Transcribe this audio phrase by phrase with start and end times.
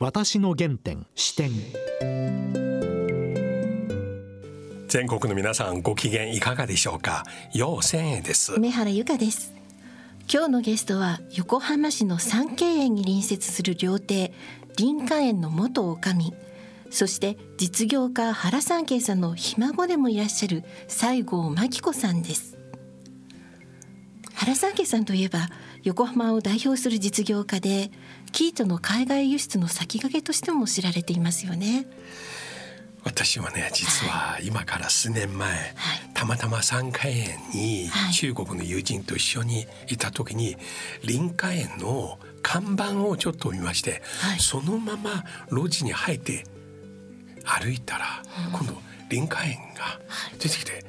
[0.00, 1.50] 私の原点視点。
[4.86, 7.24] 全国の皆さんご機嫌いかがでしょうか？
[7.52, 8.52] 陽千円です。
[8.52, 9.52] 梅原由香です。
[10.32, 14.32] 今日のゲストは横浜市の三景園に隣接する料亭
[14.78, 16.32] 林家園の元女将。
[16.90, 22.56] そして実業家原三慶さんのひ孫でもいらっしゃる西郷真紀子さんです
[24.48, 25.50] 原三慶さんといえば
[25.82, 27.90] 横浜を代表する実業家で
[28.32, 31.86] 生糸の海外輸出の先駆けとしても知られていますよね。
[33.04, 35.60] 私はね実は今から数年前、はい、
[36.14, 40.56] たまたま三華園に中国の友人と一緒にいた時に
[41.04, 46.44] 林華園の看板をちょっと見まして、はい、そのまま路地に入って
[47.44, 48.78] 歩いたら、うん、今度
[49.10, 50.00] 林華園が
[50.38, 50.84] 出てきて、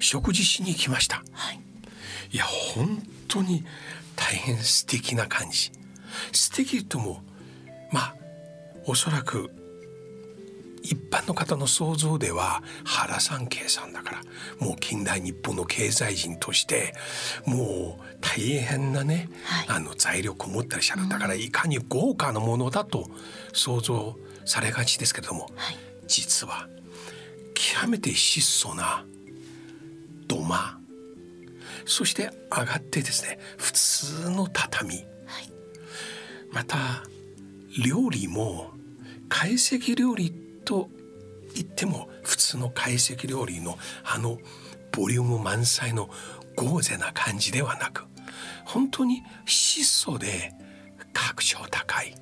[0.00, 1.60] 食事しに来ました、はい、
[2.30, 3.64] いや本当に
[4.16, 5.72] 大変素敵な感じ。
[6.32, 7.22] 素敵とも
[7.92, 8.14] まあ
[8.86, 9.50] おそらく
[10.82, 16.94] 一般の方の想像では原三慶さんだからもう近代日本の経済人として
[17.44, 23.10] もう大変なね、はい、あの財力を持ったりしただからいかに豪華なものだと
[23.52, 26.68] 想像されがちですけれども、はい、実は
[27.54, 29.04] 極めて質素な
[30.26, 30.79] 土間
[31.86, 35.04] そして上がってですね普通の畳、はい、
[36.52, 37.02] また
[37.84, 38.72] 料理も
[39.28, 40.32] 懐石料理
[40.64, 40.88] と
[41.54, 44.38] 言っても普通の懐石料理のあの
[44.92, 46.10] ボリューム満載の
[46.56, 48.04] 豪勢な感じではなく
[48.64, 50.52] 本当に質素で
[51.12, 52.14] 格調高い。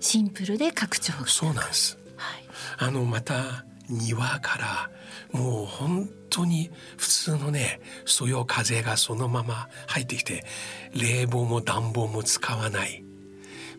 [0.00, 2.44] シンプルで格調そうなんです、はい、
[2.78, 4.90] あのまた庭から
[5.32, 10.44] もう本当に普通のねそよ風がそのまま入ってきて
[10.92, 13.04] 冷房も暖房も使わない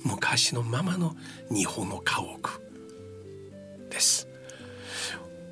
[0.05, 1.15] 昔のままの
[1.51, 2.61] 日本の家屋
[3.89, 4.27] です。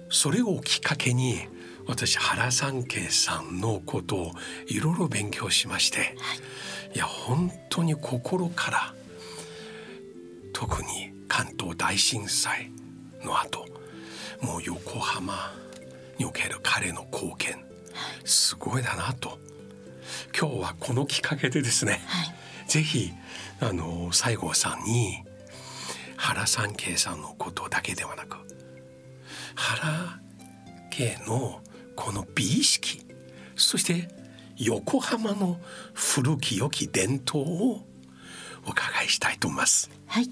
[0.10, 1.40] それをきっかけに
[1.88, 4.32] 私原三慶さんのことを
[4.68, 8.94] いろいろ勉強しまして、はい、いや本当に心から
[10.54, 12.72] 特に関東大震災
[13.26, 13.66] の後
[14.42, 15.63] もう横浜
[16.18, 17.66] における彼の貢献。
[18.26, 19.38] すごいだなと。
[20.38, 22.34] 今日はこのきっかけでですね、はい、
[22.68, 23.12] ぜひ
[23.60, 25.24] あの西郷さんに
[26.18, 28.38] 原三慶さんのことだけではなく
[29.56, 30.20] 原
[30.92, 31.62] 家の
[31.96, 33.06] この美意識
[33.56, 34.10] そして
[34.58, 35.60] 横浜の
[35.94, 37.86] 古き良き伝統を
[38.66, 39.90] お伺いしたいと思います。
[40.06, 40.30] はい。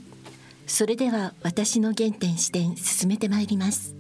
[0.68, 3.94] それでは私の原点視点進めてまいります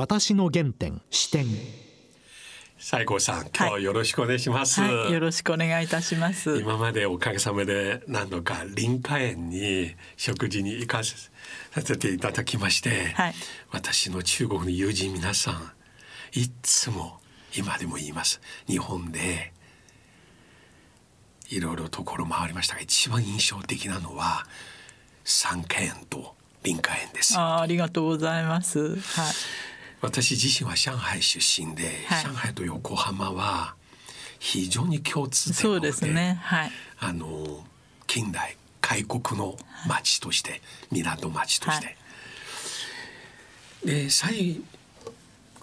[0.00, 1.44] 私の原点視点。
[2.78, 4.96] 西郷さん今日よろしくお願いします、はい。
[4.96, 6.58] はい、よろしくお願いいたします。
[6.58, 11.18] 今までおかげさまで何度か林家園に食事に行かさ
[11.84, 13.34] せていただきまして、はい、
[13.72, 15.70] 私の中国の友人皆さん
[16.32, 17.18] いつも
[17.54, 18.40] 今でも言います。
[18.66, 19.52] 日本で
[21.50, 24.46] いろいろところ回りましたが一番印象的なのは
[25.24, 26.34] 三家園と
[26.64, 27.38] 林家園です。
[27.38, 28.96] あありがとうございます。
[28.96, 29.00] はい
[30.00, 33.74] 私自身は上海出身で、はい、上海と横浜は
[34.38, 37.64] 非常に共通点そうですね、はい、あの
[38.06, 39.56] 近代開国の
[39.86, 40.60] 町として、はい、
[40.90, 41.96] 港町として、はい、
[43.86, 44.60] で西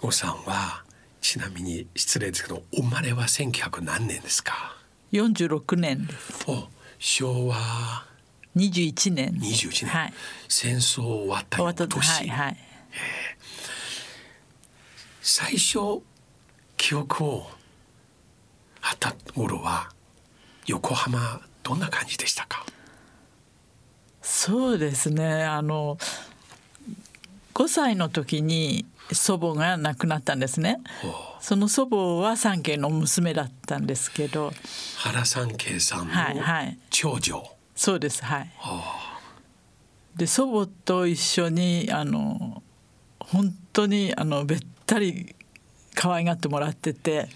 [0.00, 0.84] 郷さんは
[1.20, 4.76] ちなみに失礼ですけど生まれは1900何年ですか
[5.12, 6.44] ？46年です。
[6.46, 7.56] お昭和
[8.56, 10.12] 21年21年、はい、
[10.48, 12.56] 戦争終わった年、はいはい。
[12.92, 13.17] えー
[15.30, 16.00] 最初
[16.78, 17.50] 記憶を
[18.80, 19.90] あった頃は
[20.66, 22.64] 横浜どんな感じでしたか？
[24.22, 25.44] そうですね。
[25.44, 25.98] あの
[27.52, 30.80] 5歳の時に祖母が亡くなったんですね。
[31.40, 34.54] その祖母は三慶の娘だったんですけど。
[34.96, 36.14] 原三慶さんの
[36.88, 37.44] 長女、はい。
[37.44, 38.50] はい、そうですはい。
[40.16, 42.62] で祖母と一緒にあの
[43.20, 44.56] 本当にあのべ
[44.88, 45.34] ったり
[45.94, 47.28] 可愛がってもらってて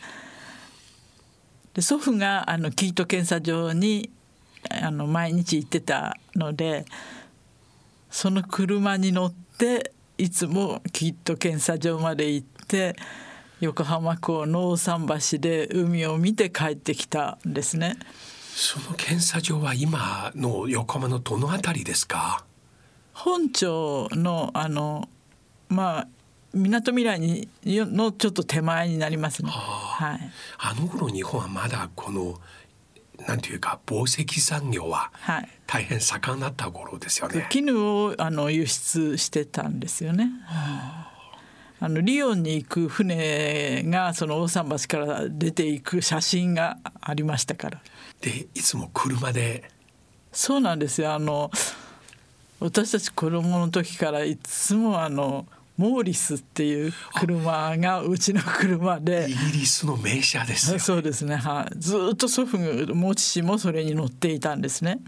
[1.75, 4.11] で祖父があのキート検査場に
[4.71, 6.87] あの毎日行ってたので
[8.11, 12.97] その車に乗っていつもキート検査場まで行って
[13.61, 17.97] 横浜港の大桟橋で海を見て帰ってきたんですね。
[18.55, 22.45] その検査場は今の横浜のどの辺りですか？
[23.13, 25.09] 本町のあの
[25.69, 26.09] まあ
[26.55, 29.51] みなとみらいにのちょっと手前になりますね。
[29.51, 30.21] はい、
[30.59, 32.41] あの頃日本はまだこの
[33.27, 37.47] なんていうか紡績産業ははい大変盛んだった頃ですよね。
[37.51, 40.31] 絹をあの輸出してたんですよね。
[41.81, 47.81] あのリヨンに行く船がその大桟橋から出ていく写真がありましたから。
[48.21, 49.65] でいつも車で
[50.31, 51.13] そうなんですよ。
[51.13, 51.51] あの
[52.61, 55.47] 私たち子供の時からいつもあの
[55.77, 59.27] モーリスっていう車がうちの車で。
[59.29, 59.35] イ。
[59.35, 60.79] ギリスの名車ですよ。
[60.79, 65.01] そうですね、はい、ずっと祖父も父もそれに乗っていたんですね。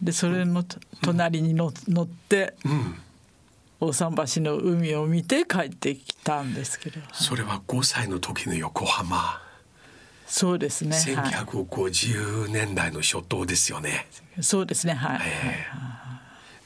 [0.00, 2.98] でそれのと隣にの乗ってうん、
[3.80, 7.00] 大桟橋の海を見て帰ってきたんですけど。
[7.12, 9.40] それは5歳の時の横浜、
[10.26, 14.06] そうですね、は1950年代の初頭ですよね。
[14.38, 14.94] い、そうですね。
[14.94, 15.20] はい、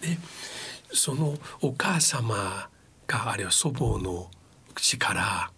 [0.00, 0.18] で
[0.92, 2.68] そのお母様
[3.06, 4.30] があるいは祖母の
[4.74, 5.50] 口から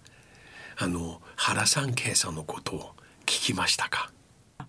[0.79, 2.81] あの原三慶さんのことを
[3.27, 4.11] 聞きましたか？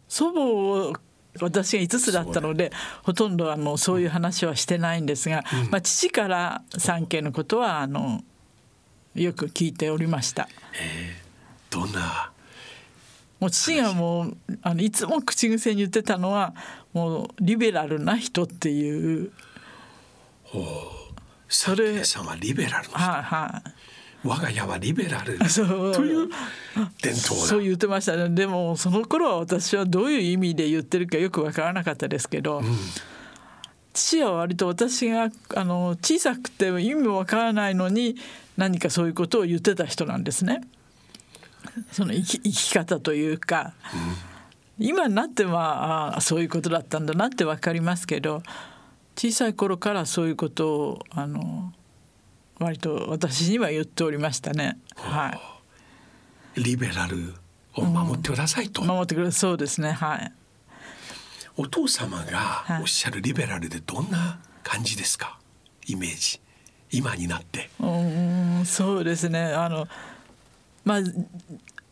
[0.08, 0.94] 祖母を
[1.40, 2.72] 私が5つだったので
[3.04, 8.24] ほとんどあのそういう話はしてないんですが、まあ、父から三家のことはあの
[9.14, 10.50] よく聞いておりました。
[11.70, 12.32] どんな？
[13.40, 16.54] もう父がもうあのいつも口癖に言ってたのは
[16.92, 19.32] もうリベラルな人っていう
[21.50, 23.00] 三慶さんはリベラルの人。
[23.00, 23.64] はいは
[24.24, 25.94] 我が家はリベラルいそう。
[25.94, 26.30] という
[27.02, 28.30] 伝統そうな言ってましたね。
[28.30, 32.62] でもその頃は私はどういう意味で言ってるかよく分からなかったですけど、
[33.94, 38.18] 父は割と私があの小さくて意味も分からないのに
[38.58, 40.62] 何かそういうことを言ってた人なんですね。
[41.94, 43.74] その生き生き方というか、
[44.78, 48.44] 今になってはあそういうことだったんだなって分かりますけど
[49.22, 51.74] 小さい頃からそういうことをあの
[52.58, 54.78] 割と私には言っておりましたね。
[54.96, 55.38] は
[56.56, 56.62] い。
[56.62, 57.34] リベラル
[57.76, 59.92] を守ってくださいと、守ってくれそうですね。
[59.92, 60.32] はい。
[61.58, 65.38] お父様がおっしゃるリベラルでどんな感じですか？
[65.86, 66.40] イメージ。
[66.90, 67.70] 今になって。
[67.82, 67.88] う
[68.62, 69.52] んそうですね。
[69.52, 69.86] あの
[70.86, 71.00] まあ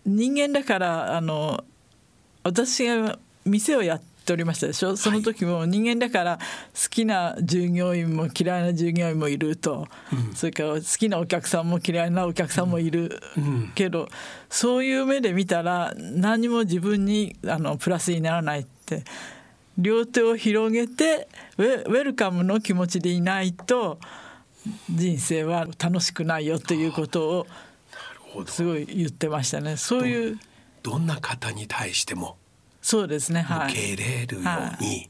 [0.05, 1.61] 人間だからあの
[2.43, 4.97] 私が店をやっておりましたでしょ？
[4.97, 9.87] その時も人間だから好きな従業員も嫌いな従業員もいると、
[10.35, 13.21] それから好きなお客さんも嫌いなお客さんもいる、
[13.73, 14.09] けど
[14.49, 19.03] そういう目で見たら何も自分にあのプラスにならないって。
[19.79, 21.27] 両手を広げて
[21.59, 23.99] ウェルカムの気持ちでいないと
[24.89, 27.45] 人生は楽しくないよということ
[28.33, 29.77] をすごい言ってましたね。
[29.77, 30.39] そういう
[30.81, 32.37] どんな方に対しても
[32.87, 33.71] そうですねはい。
[33.73, 34.41] 受け入れるよ
[34.79, 35.09] うに、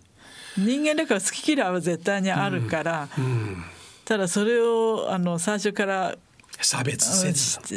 [0.58, 3.64] 人間だから好き嫌いは絶対にあるから、うん
[4.04, 6.16] ただそれをあの最初から
[6.62, 7.06] 差別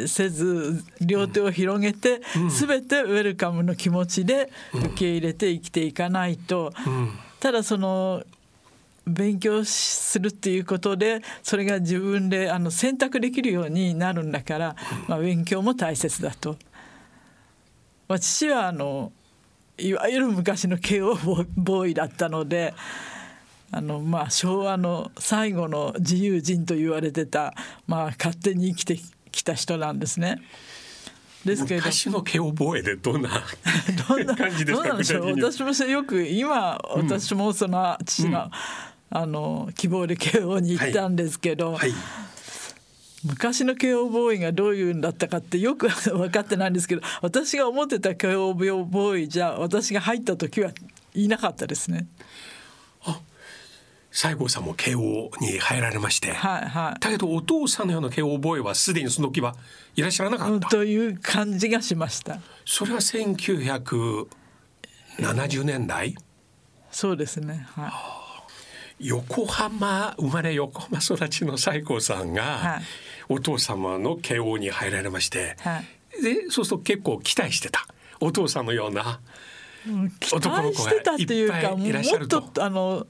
[0.08, 0.84] せず。
[1.00, 6.72] 両手を広げて、全てウェルカムの気持ちで受け入れて生きていかないと、
[7.40, 8.22] ただその
[9.06, 14.76] 勉強するっていうことでそれが自分であの選択できるようになるんだから、
[15.08, 16.56] まあ、勉強も大切だと。
[18.08, 19.12] まあ、父はあの
[19.80, 21.14] いわゆる昔の慶応
[21.56, 22.74] ボーイだったので
[23.72, 27.54] あのまあ昭和の最後の自由人と言われてた、
[27.86, 28.98] まあ、勝手に生きて
[29.30, 30.40] きた人なんですね。
[31.44, 33.30] ですけれど昔の毛覚えでどんな
[34.08, 34.82] どんな感じですか？
[34.82, 35.20] どうなんでしょう？
[35.20, 35.72] 具体的に。
[35.72, 38.50] 私もよく今私もその父の,、
[39.10, 41.92] あの希望で慶応に行ったんですけど、はい
[43.24, 50.70] 昔の慶応ボーイがどういうんだったかってよく分かってないんですけど私が思ってた慶応ボーイじゃ私が入った時は
[51.14, 52.06] いなかったですね。
[54.12, 59.54] 西郷さんも慶応に入られまして、はいはいだけどお父さんのような慶応ボーイはすでにその時は
[59.94, 62.40] いらっしゃらなかった、うんという感じがしました。
[62.64, 66.16] それは1970年代？
[66.90, 67.68] そうですね。
[67.76, 68.19] は
[69.00, 72.82] 横浜生まれ横浜育ちの西郷さんが、はい。
[73.28, 76.22] お父様の慶応に入られまして、はい。
[76.22, 77.86] でそうすると結構期待してた。
[78.20, 79.20] お父さんのような
[80.32, 82.40] 男の子が待してたっていうか、いっぱいいらっしゃると。
[82.40, 83.06] もっとあの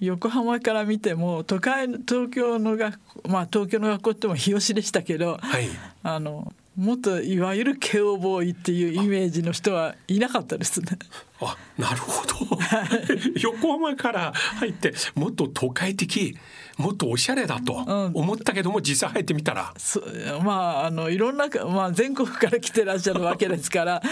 [0.00, 5.68] 横浜から見ても都会の東京の学校まあ東京の学校っても日吉でしたけど、はい。
[6.02, 10.98] あのもっといわゆる慶応ボーイっていうイメージの人はいなかったですね。
[11.42, 12.58] あなるほど。
[13.38, 16.38] 横浜から入ってもっと都会的
[16.78, 18.12] もっとおしゃれだとん。
[18.14, 19.74] 思ったけども実際入ってみたら。
[19.76, 20.02] そ
[20.42, 24.02] まああのいろんな、まあ、全国から来てらっしゃるわけですから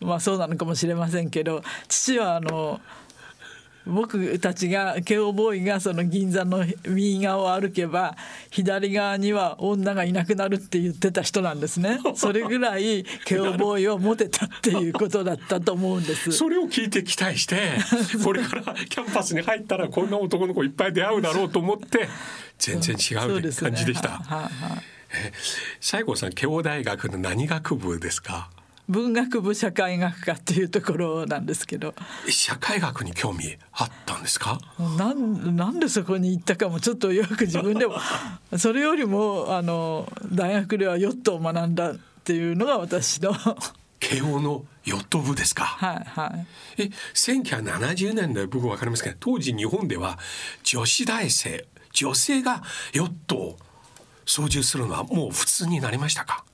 [0.00, 2.80] まあそうなのかもしれませんけど父はあの
[3.86, 8.16] 僕たちが慶応ボーイがその銀座の右側を歩けば
[8.50, 12.00] 左側には女がいなくなるって言ってた人なんですね。
[12.16, 16.32] それぐらい慶応ボーイをモテたっていうことだったと思うんです。
[16.32, 17.56] それを聞いて期待して
[18.24, 22.08] これからキャンパスに入ったらこんな男の子いっぱい出会うだろうと思って
[22.58, 24.22] 全然違う感じでした。
[25.80, 28.50] 西郷さん慶応大学の何学部ですか？
[28.88, 31.94] 文学部社会学科っていうところなんですけど。
[32.28, 34.58] 社会学に興味あったんですか？
[34.98, 37.94] なんなんでそこに行ったかもちょっとよく自分でも
[38.58, 43.34] それよりもあの大学ではヨットを学んだっていうのが私の。
[44.00, 45.64] 慶応のヨット部ですか？
[45.64, 46.26] はいは
[46.76, 46.82] い。
[46.82, 50.18] え1970年代僕分かりますけど当時日本では
[50.62, 52.62] 女子大生女性が
[52.92, 53.58] ヨットを
[54.26, 56.44] 操縦するのはもう普通になりましたか？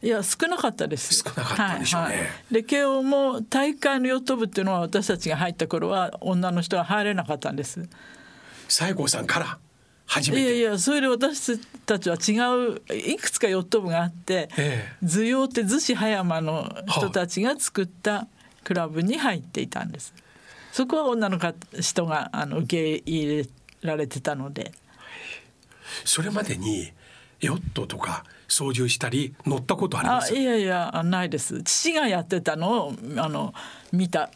[0.00, 1.14] いや少なかったです。
[1.14, 2.06] 少なかったんでしょうね。
[2.06, 2.28] はいはい。
[2.52, 7.88] で慶応も大会のヨット部っていうのは私たちが入った頃は女の人は入れなかったんです。
[8.68, 9.58] 西郷さんから
[10.06, 12.32] 初めいやいてやそれで私たちは違
[12.74, 15.06] ういくつかヨット部があってええ。
[15.06, 18.28] 図用って逗子葉山の人たちが作った
[18.62, 20.14] クラブに入っていたんです。
[20.72, 21.40] そこは女の
[21.80, 23.48] 人があの受け入れ
[23.82, 24.72] られてたので。
[26.04, 26.92] それまでに
[27.40, 30.34] ヨットとか操縦したり乗ったことあります？
[30.34, 31.62] あいやいやあないです。
[31.62, 33.54] 父がやってたのをあの
[33.92, 34.30] 見た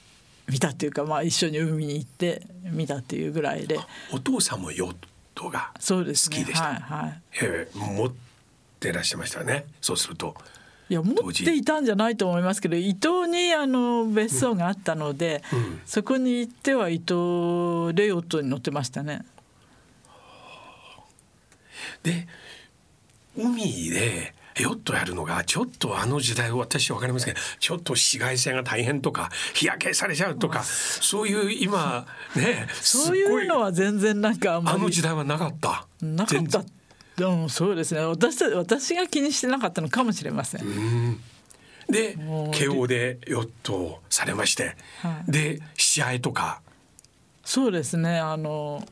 [0.49, 3.78] 見たっていうか、まあ、一緒に海に行って見たっていうぐらいで。
[4.12, 4.97] お父さんもヨッ
[5.35, 6.64] トが好きでした？
[6.64, 7.23] はいはい。
[7.42, 8.12] ええ持っ
[8.78, 9.64] てらっしゃいましたね？
[9.80, 10.35] そうすると。
[10.88, 15.80] いや持っていたんじゃないと思いますけど伊東にあの別荘があったので、うん。
[15.87, 19.25] そこに行っては伊東でヨットに乗ってましたね。
[22.02, 22.26] で
[23.37, 35.87] 海でヨットやるのがちょっとあの時代私わかりますけどちょっと紫外線が大変とか日焼けされちゃうとかそういう今ねそういうのはは全然なんかあんまあのり時代はなかった。
[36.03, 36.35] なかった。
[36.35, 36.67] 全然。
[37.43, 38.01] うん、そうですね。
[38.01, 41.21] 私た私が気にしてなかったのかもしれません。
[41.89, 42.17] で
[42.53, 45.31] 慶応でヨットをされまして、はい。
[45.31, 46.61] で試合とか。
[47.45, 48.19] そうですね。
[48.19, 48.87] あの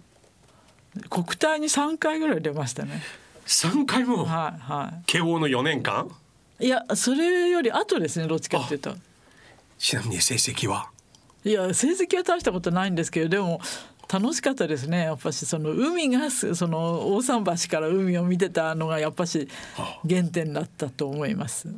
[1.09, 3.03] 国体に3回ぐらい出ましたね。
[3.51, 6.09] 3回もはいは慶応の4年間？
[6.61, 6.67] い。
[6.67, 8.95] いやそれより後ですねどっちかっていうと。
[9.77, 10.89] ちなみに成績は？
[11.45, 13.61] いや成績は大したことないんですけどでも
[14.09, 15.01] 楽しかったですね。
[15.05, 19.49] やっぱしその海がすその大桟橋から海を見てたのがやっぱし
[20.09, 21.69] 原点だったと思います。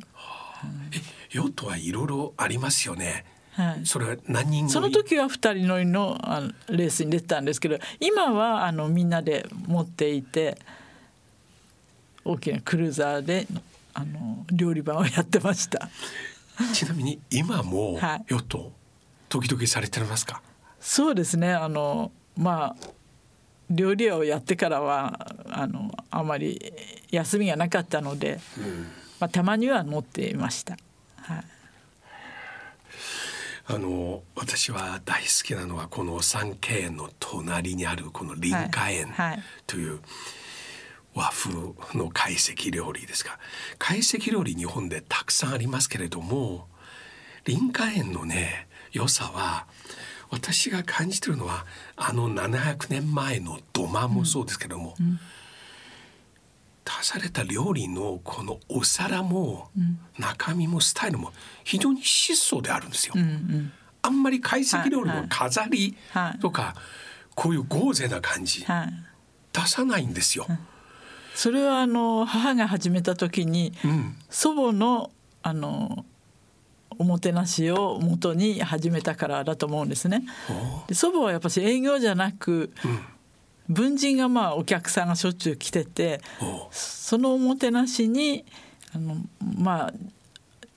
[0.91, 1.01] え
[1.31, 3.25] ヨットはいろいろありますよね。
[3.53, 10.57] はい、それは何人その時は2人乗りのあのレースに出てたんですけど今はあのみんなで持っていて
[12.25, 13.47] 大きなクルーザーで
[13.93, 15.89] あの料理番をやってました。
[16.73, 18.71] ちなみに今もはいヨット
[19.29, 20.41] 時々されてますか、
[20.79, 21.53] そうですね。
[21.53, 22.87] あのまあ
[23.69, 26.73] 料理屋をやってからはあのあまり
[27.11, 28.39] 休みがなかったので、
[29.19, 30.77] まあ、たまには乗っていました。
[31.17, 31.43] はい。
[33.65, 39.31] あの私は大好きなのはこの三景園の隣にあるこの林家園はい。
[39.31, 39.43] はい。
[39.65, 39.99] という
[41.15, 43.39] 和風の懐石料理ですが
[43.79, 46.67] 懐石料理日本でたくさんありますけれども
[47.45, 49.67] 林家園のね良さは
[50.29, 51.65] 私が感じてるのは
[51.95, 54.95] あの700年前の土間もそうですけども、
[56.85, 59.69] 足された料理のこのお皿も
[60.17, 61.31] 中身もスタイルも
[61.63, 63.13] 非常に質素であるんですよ。
[63.15, 63.71] うんうん。
[64.01, 66.75] あんまり懐石料理の飾りはいとか
[67.35, 68.93] こういう豪勢な感じはい、
[69.51, 70.47] 出さないんですよ。
[71.35, 75.11] それはあの母が始めた時にうん、祖母の
[75.41, 76.05] あの
[76.97, 80.23] おもてなしを元に始めたからだと思うんですね。
[80.85, 82.99] おで祖母はやっぱし営業じゃなくうん
[83.69, 88.43] 文人がまあお客さんがしょっちゅう来てておそのおもてなしに
[88.93, 89.15] あの
[89.57, 89.93] まあ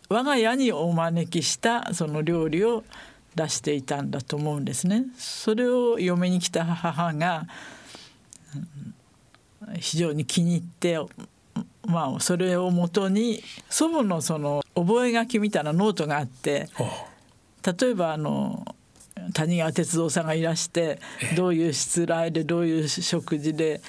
[0.08, 2.84] 我が家にお招きしたその料理を
[3.34, 5.04] 出していたんだと思うんですね。
[5.18, 7.46] それを嫁に来た母が
[8.54, 8.85] うん
[9.78, 10.98] 非常に気に入って
[11.86, 16.84] まあそれをもとに祖母のその覚書みたいなノートがあってお
[17.80, 18.64] 例えばあの
[19.34, 21.00] 谷川哲三さんがいらして
[21.36, 23.80] どういうしつらいでどういう食事で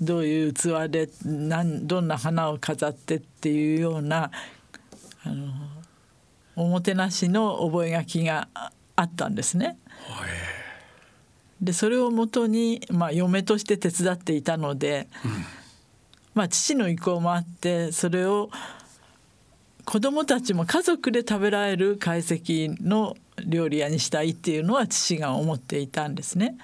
[0.00, 4.30] どういう器でなんどんな花を飾ってっていうような
[5.24, 5.52] あの
[6.56, 9.76] おもてなしの覚書がああったんですね。
[11.64, 15.08] でそれをもとに、まあ、嫁として手伝っていたので、
[16.34, 18.50] まあ、父の意向もあってそれを
[19.84, 26.56] 子供たちも家族で食べられる懐石の料理屋にしたいっていうのは父が思っていたんですね。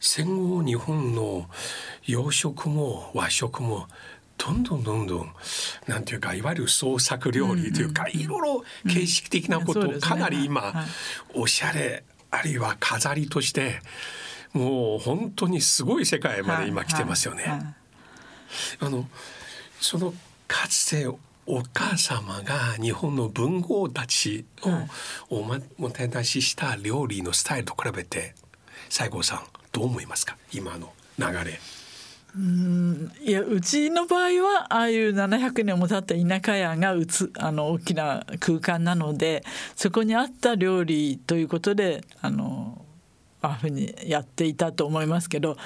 [0.00, 1.46] 戦後日本の
[2.06, 3.86] 洋食も和食も
[4.36, 5.32] どんどんどんどん
[5.86, 10.86] なんていうかいわゆる創作料理というか、いろいろ形式的なことをかなり今、
[11.34, 13.80] おしゃれあるいは飾りとして
[14.52, 17.74] もう本当にすごい世界まで今来てますよね。
[18.80, 19.08] あの
[19.80, 20.12] その
[20.48, 21.06] かつて
[21.46, 24.44] お母様が日本の文豪たち
[25.28, 28.34] をおもてなしした料理のスタイルと比べて
[28.88, 31.60] 西郷さんどう思いますか今の流れ。
[32.36, 39.44] うんいやうちの場合はああいう700年も経った田舎屋がうつあの大きな空間なので
[39.74, 42.84] そこにあった料理ということであの
[43.42, 45.56] ああいうふうにやっていたと思いますけど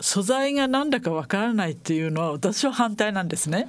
[0.00, 3.68] 素材が何だかわからないっていうのは私は反対なんですね。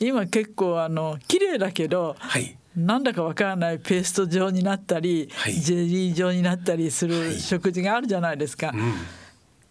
[0.00, 8.68] うん、今結構あの綺麗だけど、はい、なんだかわからないペースト状になったり、はい、ジェリー状になったりする食事があるじゃないですか。
[8.68, 8.92] はいうん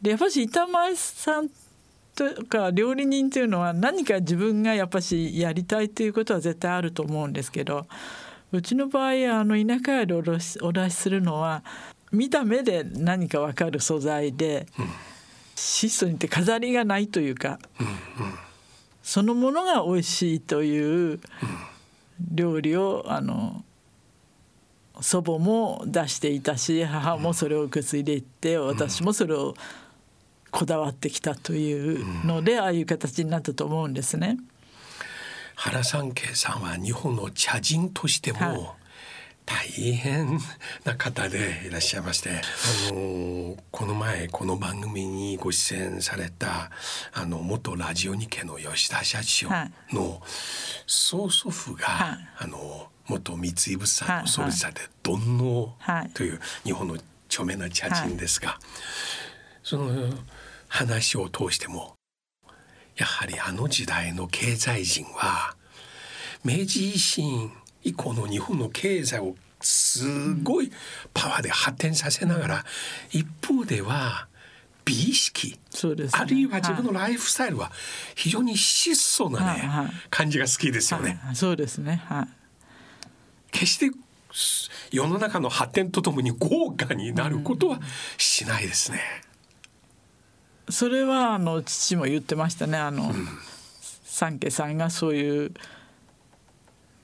[0.02, 1.50] でやっぱし板前さん
[2.16, 7.86] とか料理人というのは何か自分がやっぱしやりたいということは絶対あると思うんですけど
[8.52, 11.64] うちの場合あの田舎屋でお出しお出しするのは
[12.12, 14.86] 見た目で何か分かる素材で、うん、
[15.56, 17.94] 質素にって飾りがないというか、うんうん、
[19.02, 21.20] そのものが美味しいという
[22.34, 23.64] 料理をあの
[25.00, 29.56] 祖母も出していたし母もそれを受け継いでいって私もそれを
[30.52, 34.38] こだわってきたというので、ああいう形になったと思うんですね。
[35.56, 38.76] 原三慶さんは日本の茶人としても、
[39.46, 40.40] 大変
[40.86, 46.70] な方でいらっしゃいまして、あのこの前この番組にご出演された
[47.14, 49.50] あの元ラジオ日経の吉田社長
[49.92, 50.22] の
[50.88, 55.76] 曽祖父が、はい、あの元三井物産の創立者で丼能
[56.14, 58.60] という日本の著名な茶人ですが、
[59.64, 60.10] その
[60.68, 61.96] 話を通しても
[62.96, 65.56] やはりあの時代の経済人は
[66.44, 67.52] 明治維新
[67.84, 70.72] 以降の日本の経済をすごい
[71.14, 72.66] パワーで発展させながら、
[73.12, 74.28] 一方では
[74.86, 75.58] 美意識、ね、
[76.12, 77.72] あるいは自分のライフスタイルは
[78.16, 81.20] 非常に質素なね、はいはい、感じが好きですよね。
[81.24, 82.28] はい、そうですね、はい、
[83.52, 83.92] 決して
[84.92, 87.80] 世の中の発展とともに豪華になることは
[88.18, 89.00] しないですね。
[90.70, 93.28] それはあの父も言ってましたねあの、うん、
[94.04, 95.52] 三家さんがそういう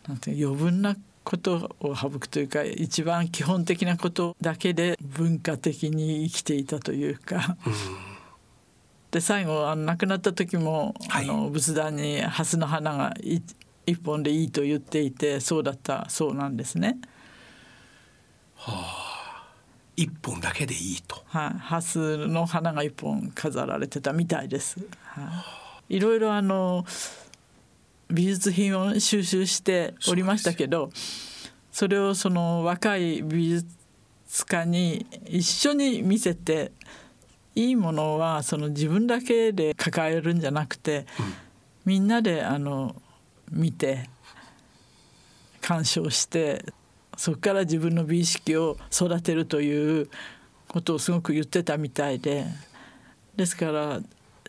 [0.07, 7.57] なんて余分なことを省くというか一番基本的なことだけで文化的に生きていたというか。
[7.65, 7.73] うん、
[9.11, 13.13] で最後あの亡くなった時も、はい、あの仏壇に蓮の花が
[13.85, 16.97] 一本でいいと言っていてそうだったそうなんですね。
[18.55, 18.71] は
[19.03, 19.06] あ
[19.97, 21.23] 一本だけでいいと。
[21.25, 24.79] はい、ハスの花が一本飾られてたみたいです。
[25.01, 25.43] は
[25.89, 26.85] い、いろいろあの
[28.09, 30.91] 美術品を収集しておりましたけど
[31.71, 36.71] それをその若い美術家に一緒に見せて
[37.55, 41.33] いいものはその自分だけで抱えるんじゃなくて、うん、
[41.85, 42.95] みんなであの
[43.51, 44.09] 見て
[45.59, 46.63] 鑑賞して
[47.17, 50.09] そこから自分の美意識を育てるという
[50.67, 52.45] ことをすごく言ってたみたいで。
[53.35, 54.01] ですから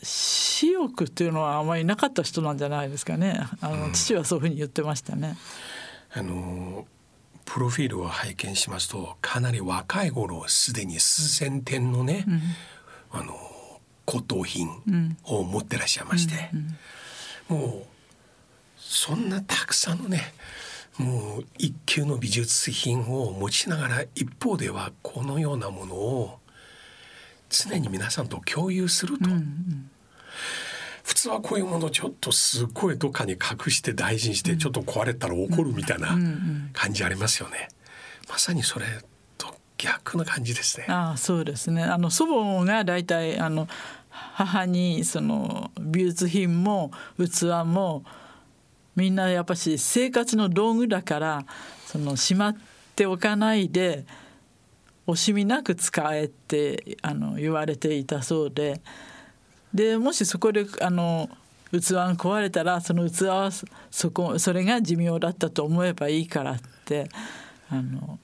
[0.02, 3.40] 私欲っていうのはあまりなかった人なんじゃないですかね。
[3.60, 5.36] あの、父はそういうふうに言ってましたね。
[6.10, 6.86] あの
[7.44, 12.40] プロフィールを拝見しますとかなり若い頃すでに数千点のね、うん、
[13.10, 13.34] あの
[14.06, 14.68] 骨董品
[15.24, 16.50] を持ってらっしゃいまして、
[17.50, 17.82] うんうん、もう
[18.76, 20.32] そんなたくさんのね
[20.98, 26.38] もう一級の美術品を持ちながら一方ではこのようなものを
[27.48, 29.90] 常に皆さんと共有すると、うんうん、
[31.04, 36.18] 普通はこういうものちょっとすごいどっかに隠して大事にしてちょっと壊れたら怒るみたいな
[36.72, 37.68] 感じありますよね。
[38.28, 38.86] まさにそれ
[39.38, 40.86] と逆な感じですね。
[40.88, 41.84] あそうですね。
[41.84, 43.68] あの祖母がだいあの
[44.10, 48.04] 母にその美術品も器も
[48.98, 51.46] みんなやっぱし生活の道具だから
[51.86, 52.56] そのしまっ
[52.96, 54.04] ておかないで
[55.06, 58.80] 惜しみなく使えってあの言われていたそうで
[59.72, 61.30] でもしそこであの
[61.70, 63.50] 器が壊れたらその器は
[63.88, 67.08] そこそれが寿命だったと思えばいいからって
[67.70, 68.18] あの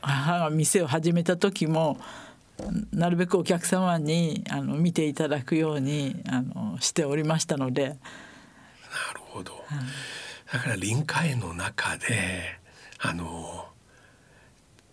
[0.00, 1.98] 母が店を始めた時も
[2.92, 7.96] なるべくお客様にあの見ていただくようにあのしておりましたので。
[8.94, 12.58] なるほど、だから臨海園の中で
[13.00, 13.66] あの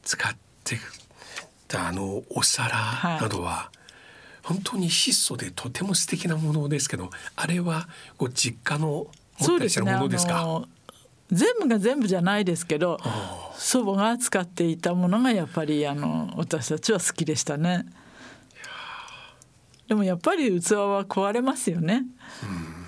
[0.03, 0.79] 使って
[1.67, 3.71] たあのお皿などは、
[4.43, 9.07] 本当に質素でとても素敵なものですけどあれはご実家の
[9.39, 10.63] 持ってらっしゃるものですか？
[11.31, 12.99] 全部が全部じゃないですけど
[13.55, 17.85] 祖母が使っていたものがやっぱりあの私たちは好きでしたね。
[19.87, 22.03] でもやっぱり器は壊れますよね。
[22.43, 22.80] うん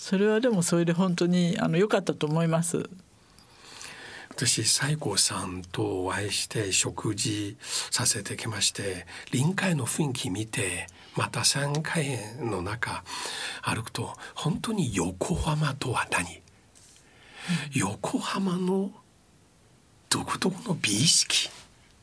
[0.00, 2.88] それはでもそれで本当にあの良かったと思います。
[4.30, 7.58] 私西郷さんとお会いして食事
[7.90, 13.04] させてきまして臨海の雰囲気見てまた3回の中
[13.60, 16.40] 歩くと本当に横浜とは何、うん、
[17.74, 18.90] 横浜の
[20.08, 21.50] 独特の美意識、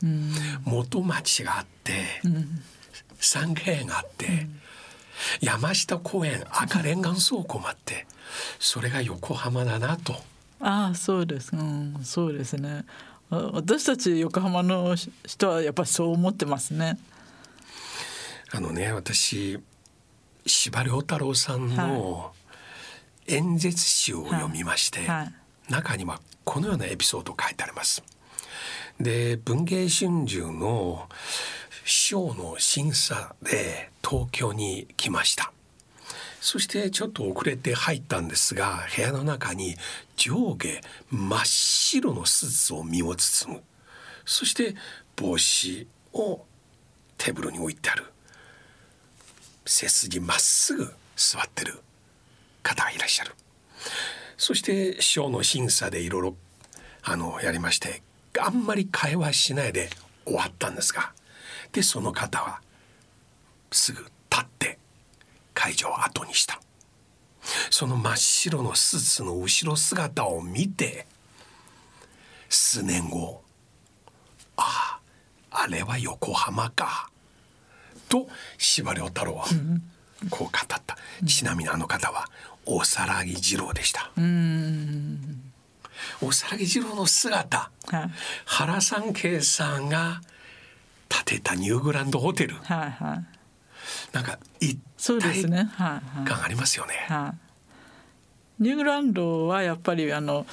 [0.04, 0.32] うん、
[0.64, 2.62] 元町があって、うん、
[3.18, 4.60] 三軒があって、うん
[5.40, 8.06] 山下公園赤レンガ倉庫もあって
[8.58, 10.14] それが横浜だなと。
[10.60, 12.84] ああそうです、うん、そうですね
[13.30, 16.98] 私たち横浜の人はやっぱりそう思ってますね。
[18.50, 19.58] あのね私
[20.46, 22.32] 司馬太郎さんの
[23.26, 25.32] 演説集を読みまして、はいはい、
[25.68, 28.02] 中にはこのようなエピソード書いてあります。
[28.98, 31.06] で文藝春秋の
[31.84, 35.52] 賞の審査で東京に来ました。
[36.40, 39.74] そしてちょっと遅れて入ったんですが部屋の中に
[40.16, 43.62] 上下真っ白のスーツを身を包む。
[44.24, 44.74] そして
[45.16, 46.44] 帽子を
[47.18, 48.04] テーブルに置いてある。
[49.66, 51.78] 背筋まっすぐ座ってる
[52.62, 53.34] 方がいらっしゃる。
[54.38, 56.36] そして賞の審査でいろいろ
[57.02, 58.02] あのやりまして
[58.40, 59.90] あんまり会話しないで
[60.24, 61.12] 終わったんですが
[61.72, 62.60] でその方は
[63.70, 64.00] すぐ
[64.30, 64.78] 立って
[65.54, 66.60] 会場を後にした。
[67.70, 71.06] その真っ白のスーツの後ろ姿を見て
[72.48, 73.42] 数年後
[74.56, 74.98] あ
[75.50, 77.08] ああれは横浜か
[78.08, 78.28] と
[78.58, 79.46] 司馬太郎は
[80.30, 80.50] こう語っ
[80.86, 82.26] た、ちなみにあの方は
[82.66, 84.10] 大騒ぎ二郎でした。
[84.16, 84.20] 大
[86.26, 87.70] 騒ぎ二郎の姿、
[88.44, 90.20] 原三慶さんが
[91.08, 93.24] 建てたニューグランドホテル、はいはい、
[94.12, 95.44] なんか一体
[96.24, 96.94] 感ありますよね。
[97.08, 97.34] はいは
[98.60, 100.46] い、ニューグランドはやっぱりあの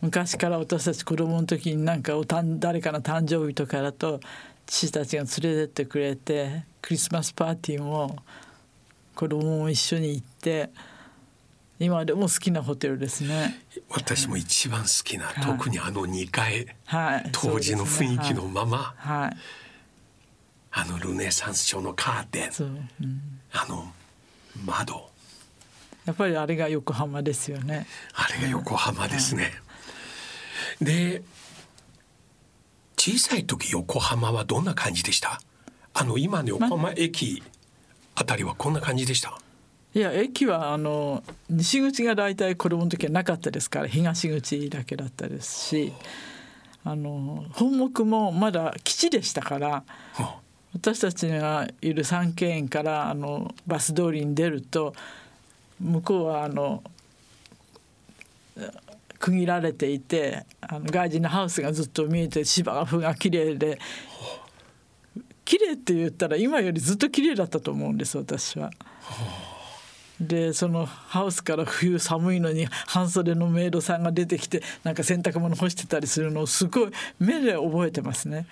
[0.00, 4.20] 昔から私たち子供の時になんかおたん誰かの誕生日とかだと
[4.66, 8.16] 父たちが連れてってくれてクリスマスパーティーも
[9.14, 10.70] 子供も一緒に行って
[11.78, 13.64] 今でも好きなホテルですね。
[13.90, 19.36] 私も一番好きな、はい、特にあの2階、はい、当時の雰囲気のまま、はい、はい
[20.76, 23.20] あのルネサンス調のカーテン、うん、
[23.52, 23.92] あの
[24.66, 25.08] 窓。
[26.04, 27.86] やっぱりあれが横浜ですよね。
[28.12, 29.52] あれが横浜ですね、
[30.80, 31.22] うん、で
[32.98, 35.40] 小さい時横浜はどんな感じでした？
[35.94, 37.42] あの今の横浜駅
[38.16, 39.38] あたりはこんな感じでした、
[39.94, 45.92] いや駅はあの西口が大体子供の時はなかったですから東口だけだったですし
[46.84, 49.84] あの本木もまだ基地でしたから、
[50.74, 54.94] 私たちがいる三軒園からあのバス通りに出ると
[55.80, 56.82] 向こうはあの
[59.18, 63.78] 区切られていてあの外人のハウスがずっと見えて芝生が綺麗で
[65.44, 68.70] 綺麗って言ったら今よりずっと綺麗だったと思うんです私は。
[70.20, 78.46] でそのハウスから冬寒いのに半袖のメイドさんが出てきてなんか洗濯物干してたりするのをすごい目で覚えてますね。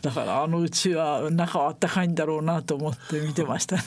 [0.00, 3.82] だからあのうちは中はあったかいんだろうなと思って見てましたね。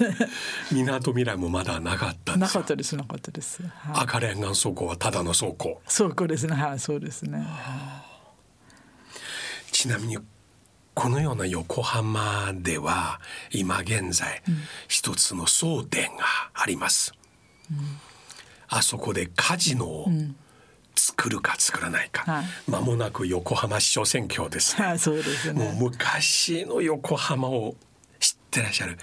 [0.72, 5.82] みなとみらいもまだなかったなかったですなかったです、はい、赤レンガ倉庫はただの倉庫。
[5.88, 6.56] 倉庫ですね。
[6.56, 7.46] はいそうですね、
[9.72, 10.18] ちなみに
[10.94, 13.20] このような横浜では
[13.52, 14.42] 今現在、
[14.88, 17.14] 一つの争点があります、
[17.72, 17.78] うん、
[18.68, 20.08] あそこでカジノを
[20.96, 27.76] 作るか作らないか、はい、間もなく横浜市長選挙です、ね、 はい、そうですね、もう昔の横浜を
[28.20, 28.98] 知ってらっしゃる。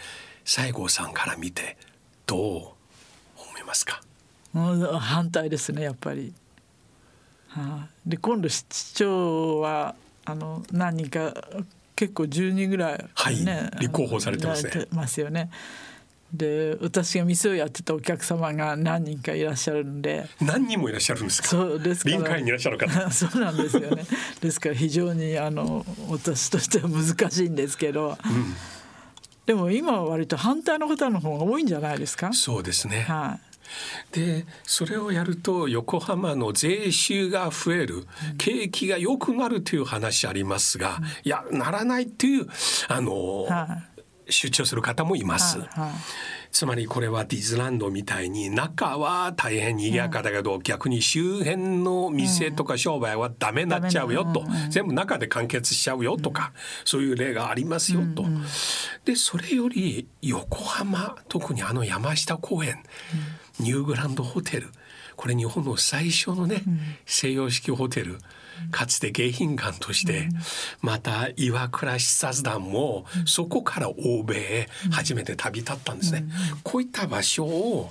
[0.45, 1.77] 西郷さんから見て
[2.27, 4.01] どう思いますか？
[4.53, 6.33] 反対ですねやっぱり。
[7.49, 11.35] はあ、で今度市長はあの何人か
[12.01, 13.35] 結構10人ぐらい、ね、はい、
[13.81, 14.87] 立候補されてますね。
[14.91, 15.51] ますよね。
[16.33, 20.27] で私が店をやってたお客様が何人かいらっしゃるんで。
[20.41, 21.49] 何人もいらっしゃるんですか？
[21.49, 24.05] そうです臨海にいらっしゃる方 そうなんですよね。
[24.41, 28.55] ですから非常にあの私としては難しいんですけど、うん、
[29.45, 32.33] でも今は割と反対の方の方が多いんじゃないですか？
[32.33, 33.50] そうですね、はい、
[34.13, 38.07] でそれをやると横浜の税収が増える
[38.39, 42.47] 景気が良くなるという話ありますが、いやならないという
[42.89, 43.47] あの、
[44.29, 45.59] 主張する方もいます。
[46.53, 56.53] つまりこれはディズランドみたいに中は大変賑やかだけど、逆に周辺の店とか商売はダメになっちゃうよと、全部中で完結しちゃうよとか、
[56.85, 58.25] そういう例がありますよと。
[59.05, 62.83] でそれより横浜特にあの山下公園、
[63.61, 64.69] ニューグランドホテル。
[65.17, 66.63] これ日本の最初のね、
[67.07, 68.19] 西洋式ホテル。
[68.71, 70.29] かつて迎賓館として、
[70.83, 76.25] また岩倉視察団もそこから欧米へ初めて旅立ったんですね。
[76.63, 77.91] こういった場所を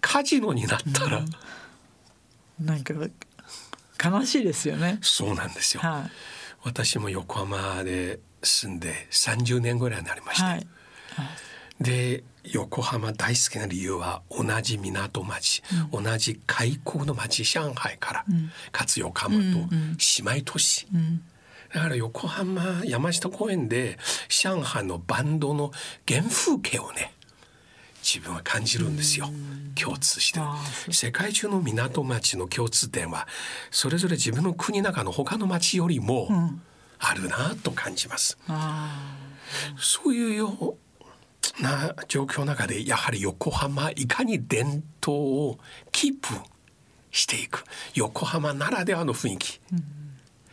[0.00, 1.24] カジノになったら、
[2.60, 2.94] なんか
[4.04, 4.98] 悲しいですよね。
[5.00, 5.80] そうなんですよ。
[5.82, 6.10] はい、
[6.64, 10.44] 私も横浜で住んで30年ぐらいになりました。
[10.44, 10.66] はい、
[11.80, 21.22] で横浜大好きな理由は同じ港町、うん、同じ開港の町上海から、うん、かつ横浜と姉妹都市、うん、
[21.72, 25.72] だから横浜山下公園で上海のバンドの
[26.06, 27.12] 原風景をね
[28.02, 29.28] 自分は感じるんですよ。
[29.74, 30.38] 共通して。
[30.92, 33.26] 世界中の港町の共通点は
[33.72, 36.28] それぞれ自分の国の中の他の町よりも
[37.00, 38.38] あるなと感じます。
[39.76, 40.76] そういうよ
[41.60, 45.58] な状況の中でやはり横浜いかに伝統を
[45.92, 46.28] キープ
[47.10, 49.82] していく横浜ならではの雰囲気、うん、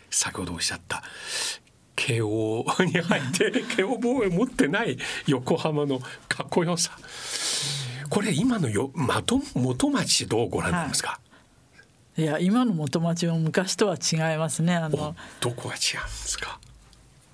[0.09, 1.03] 先ほどおっしゃった
[1.95, 6.97] 慶応に入って 慶応防衛持ってない横浜のかっこよさ。
[8.09, 11.19] これ今のよ元元町どうご覧になりますか、は
[12.17, 14.75] い、いや今の元町は昔とは違いますね。
[14.75, 16.59] あのどこが違うんですか？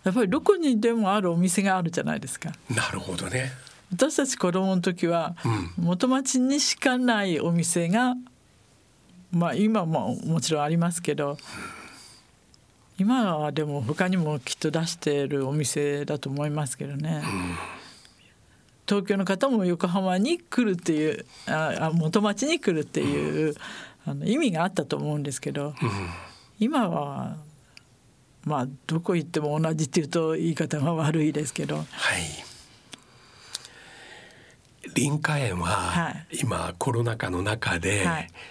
[0.03, 2.51] やっぱりどこにでもあるお店があるじゃないですか。
[2.69, 3.51] なるほどね。
[3.91, 5.35] 私たち子供の時は、
[5.77, 8.15] 元町にしかないお店が、
[9.31, 11.37] まあ今ももちろんありますけど、
[12.97, 17.23] 今はでも他にもきっと出しているお店だと思いますけどね。
[18.87, 23.55] 東京の方も横浜に来るっていうあ元町に来るっていう、
[24.05, 25.73] あの意味があったと思うんですけど、
[26.59, 27.37] 今は
[28.49, 31.77] まあどこ行っても同じっていうと言い方が悪いですけど。
[31.77, 31.85] はい。
[34.95, 38.07] 林家園は今コロナ禍の中で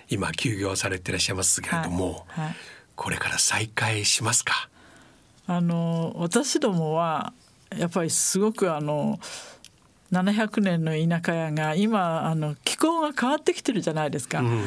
[0.08, 2.26] 今休業されていらっしゃいますけれども、
[2.94, 4.68] これから再開しますか？
[5.48, 7.32] あの私どもは
[7.76, 9.18] やっぱりすごくあの
[10.12, 14.40] 700年の田舎屋が今あの気候が変わってきてるじゃないですか。
[14.40, 14.62] うん、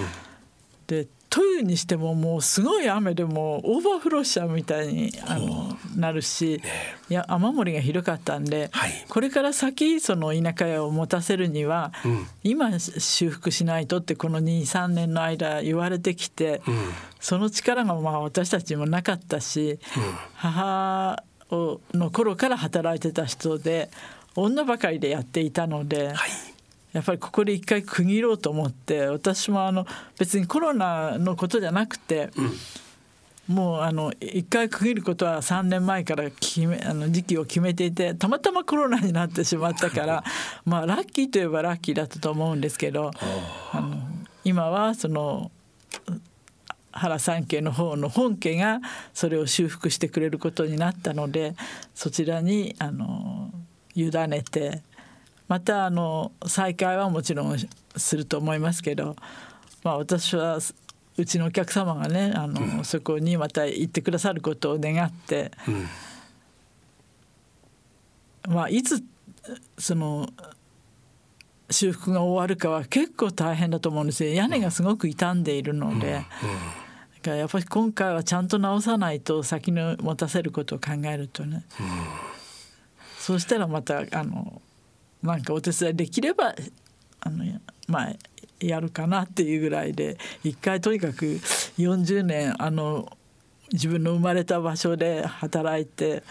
[0.88, 6.70] でというにしてももうすごい雨でもオーバーフローしちゃうみたいにあのなるし、ね、
[7.10, 16.76] いや雨漏りがひどかったんで、はい、これから先その田舎屋を持たせるには、うん、今修復しないとってこの23年の間言われてきて、うん、
[17.22, 19.80] その力がまあ私たちもなかったし、うん、
[20.34, 21.24] 母
[21.94, 23.90] の頃から働いてた人で
[24.36, 26.10] 女ばかりでやっていたので。
[26.10, 26.51] はい
[26.94, 29.86] やっぱりここで一回区切ろうと思って私もあの
[30.20, 32.30] 別にコロナのことじゃなくて、
[33.48, 40.24] うん、もうあの一回区切ることは3年前から決めあの時期を決めていてたまたまコロナになってしまったから
[40.66, 43.12] まあラッキーといえばラッキーだったと思うんですけど
[43.72, 43.98] あの
[44.44, 45.52] 今はその
[46.92, 48.82] 原三家の方の本家が
[49.14, 51.56] それを修復してくれることになったので
[51.96, 53.50] そちらにあの
[53.96, 54.82] 委ねて
[55.52, 57.58] またあの再開はもちろん
[57.98, 59.18] すると思いますけど、
[59.84, 60.60] まあ、私は
[61.18, 65.52] うちのお客様がねあの、うん、そこにまた行ってくださることを願って、
[68.48, 69.04] うん、まあいつ
[69.78, 70.30] その
[71.70, 74.32] 修復が終わるかは結構大変だと思うんですよ。
[74.32, 76.14] 屋根がすごく傷んでいるので。
[76.14, 81.88] だからやっぱり今回はちゃんと直さないと先の持たせることを考えるとね、うん、
[83.20, 84.62] そうしたらまたあの
[85.24, 86.56] なんかお手伝いできれば
[87.22, 87.46] あの
[87.88, 88.14] まあ
[88.60, 91.26] やるかなっていうぐらいで一回とにかく
[91.78, 93.12] 40年あの
[93.74, 96.24] 自分の生まれた場所で働いて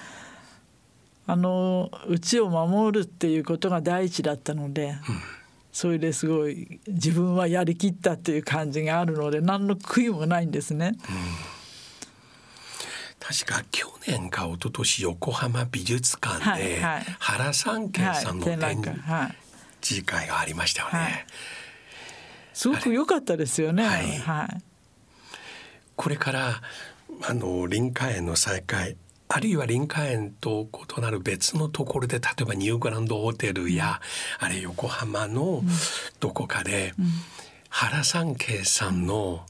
[1.26, 4.96] あの家を守るっていうことが第一だったので、うん、
[5.72, 10.96] それですごい自分はやりきったっていう感じがあるので何の悔いもないんですね。
[11.08, 11.59] うん
[13.30, 16.80] 確か去年か一昨年横浜美術館で
[17.20, 18.82] 原三慶さんの展
[19.80, 20.98] 示会がありましたよね。
[20.98, 21.26] はい、
[22.52, 23.84] すごく良かったですよね。
[23.84, 24.62] はい、はい、
[25.94, 26.60] これから
[27.22, 28.96] あの林家園の再開
[29.28, 34.00] あるいは林家園と異なる別のところで例えばニューグランドホテルや、
[34.40, 35.62] うん、あれ横浜の
[36.18, 37.06] どこかで、うん、
[37.68, 39.46] 原三慶さんの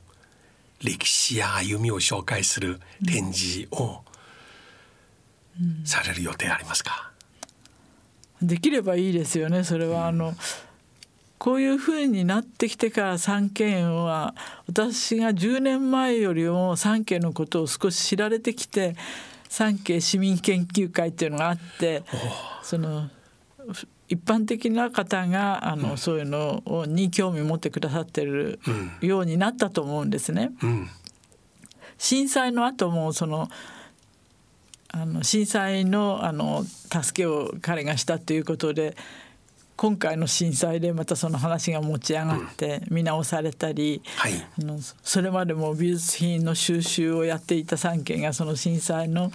[0.82, 4.02] 歴史や歩みを紹介する展示を
[5.84, 7.10] される予定ありますか、
[8.40, 9.64] できればいいですよね。
[9.64, 10.34] それは、あの
[11.40, 14.34] こういうふうになってきてから三権は
[14.66, 18.94] 私が10年前よりも三権のことを少し知られてきて
[19.48, 22.02] 三景市民研究会っていうのがあって
[22.62, 23.08] その
[24.10, 28.58] 一般的な方があの、うん、そういうのに興味を持ってくださってる
[29.00, 30.50] ようになったと思うんですね。
[30.62, 30.88] うん、
[31.96, 33.48] 震災の後もその
[34.92, 38.96] あの震災のあの助けを彼がしたということで
[39.76, 49.30] 今回の震災でまたその話が持ち上がって見直されたり、うんはい、あのそれまでも美術品の収集をやっていた3件がその震災の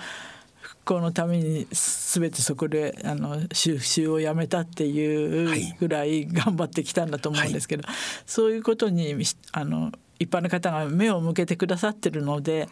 [0.85, 6.27] 復興のために全てそこであの収集をやめたっていうぐらい。
[6.27, 7.95] 頑張ってきたんだと思うんですけど、はい、
[8.25, 9.15] そういうことに
[9.51, 12.67] あの一般の方が目を向けてくださってるので、うん、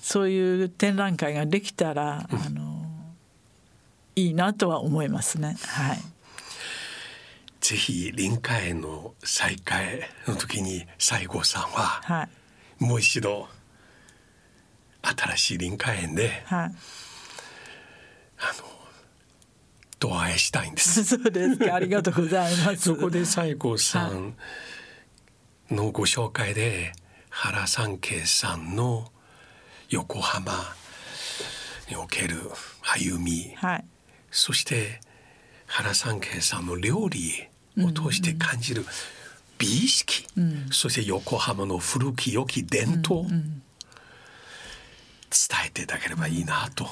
[0.00, 2.86] そういう展覧会ができたら、うん、あの
[4.14, 5.56] いいなとは思いますね。
[5.66, 5.98] はい。
[7.60, 12.28] ぜひ臨海園の再開の時に西郷さんは、は
[12.80, 13.48] い、もう一度
[15.02, 16.72] 新しい臨海園で、はい、
[18.38, 18.76] あの
[19.98, 21.04] とお会いしたいんです。
[21.06, 21.74] そうですか。
[21.74, 22.76] ありがとうございます。
[22.76, 24.36] そこで西郷さん
[25.70, 26.92] のご紹介で、
[27.30, 29.10] 原三慶さんの
[29.90, 30.52] 横浜
[31.90, 32.36] における
[32.80, 33.84] 歩み、はい、
[34.30, 35.00] そして
[35.66, 37.46] 原三慶さんの料理
[37.78, 38.86] を通して感じる
[39.58, 43.62] 美意識、うん、そして横浜の古き良き伝統、うんうん、
[45.30, 46.86] 伝えていただければいいなと。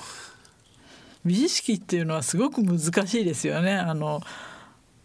[1.25, 3.75] 美意識っていうのはすごく難しいですよね。
[3.75, 4.21] あの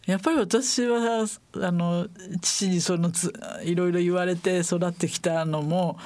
[0.05, 2.07] やっぱり私はあの
[2.41, 3.31] 父にそのつ
[3.63, 5.99] いろいろ言われて育ってきたのも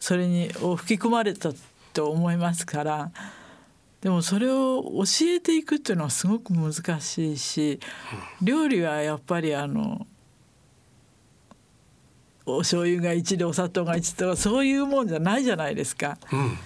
[0.00, 1.50] それにを吹き込まれた
[1.92, 3.10] と思いますから
[4.00, 7.78] でもそれを教えていくっていうのはすごく難しいし
[8.42, 10.06] 料理はやっぱりあの
[12.44, 16.16] お醤油が1でお砂糖が1とかそういうもんじゃないじゃないですか。
[16.32, 16.58] うん、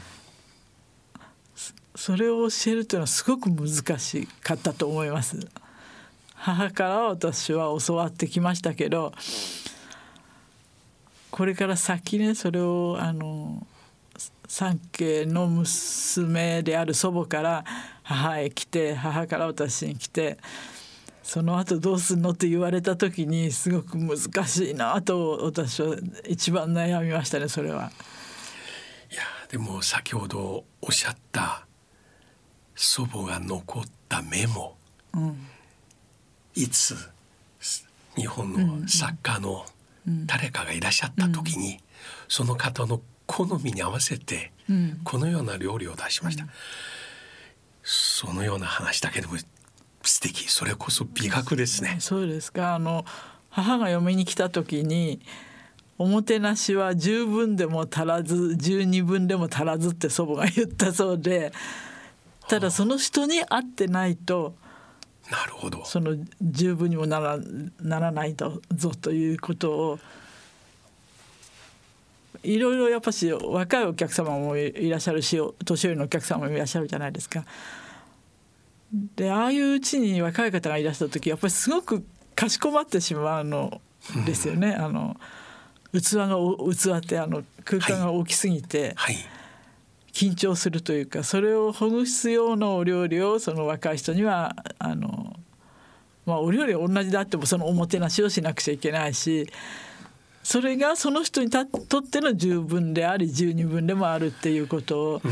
[1.95, 5.39] それを教えるっていうのはすごく難しかったと思います。
[6.35, 9.13] 母から私は教わってきましたけど
[11.31, 13.65] これから先ねそれをあの
[14.49, 17.65] 三家の娘である祖母から
[18.03, 20.37] 母へ来て母から私に来て
[21.23, 25.97] その後どうすんのって言われた時にすごく難しいなと私は
[26.29, 27.93] 一番悩みましたねそれは。
[29.11, 31.67] いやでも先ほどおっしゃった
[32.75, 34.77] 祖母が残ったメモ、
[35.15, 35.47] うん、
[36.55, 36.97] いつ
[38.17, 39.65] 日本の作家の
[40.27, 41.79] 誰かがいらっしゃった時に、
[42.29, 44.53] その方の好みに合わせて
[45.05, 46.51] このような料理を出しました、うん、
[47.83, 49.35] そのような話だけでも
[50.03, 50.51] 素敵。
[50.51, 51.97] それこそ美学ですね。
[52.01, 52.75] そうですか。
[52.75, 53.05] あの
[53.51, 55.21] 母が嫁に来た時に
[55.99, 61.53] おもてなしは十分でも足らず十二分でも足らずって祖母が言ったそうで
[62.49, 64.55] ただその人に会ってないと
[65.31, 65.85] なるほど。
[65.85, 67.39] その十分にもなら
[67.81, 69.99] ならないぞということを
[72.43, 77.45] いろいろやっぱし若いお客様もいらっしゃるし年寄りのお客様もいらっしゃるじゃないですか。
[79.17, 83.81] でああいううちに若い方がいらした時やっぱりすごくかしこまってしまうの
[84.27, 84.75] ですよね。
[84.77, 85.17] うん、あの
[85.93, 86.37] 器が
[86.75, 88.95] 器ってあの空間が大きすぎて、
[90.13, 95.37] 緊張するというかそれをほぐすようなお料理をその若い人にはあの、
[96.27, 99.49] まあ、お料理は同じであってもそのおもてなしをしなくちゃいけないし
[100.43, 105.31] それがその人にとっての十分であり十二分でもあるっていうことを、うん、